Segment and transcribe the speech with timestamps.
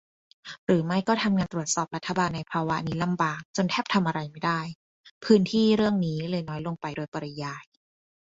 [0.65, 4.59] หรือไม่ก็ทำงานตรวจสอบรัฐบาลในภาวะนี้ลำบากจนแทบทำอะไรไม่ได้
[5.23, 7.63] พื้นที่เรื่องนี้เลยน้อยลงไปโดยปริยาย?